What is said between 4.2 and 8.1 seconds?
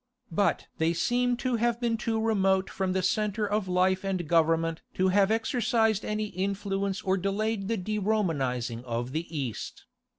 government to have exercised any influence or delayed the de